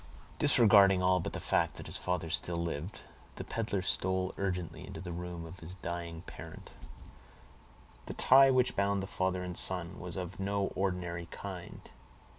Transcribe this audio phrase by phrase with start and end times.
[0.39, 3.03] Disregarding all but the fact that his father still lived,
[3.35, 6.71] the peddler stole gently into the room of his dying parent.
[8.07, 11.87] The tie which bound the father and son was of no ordinary kind.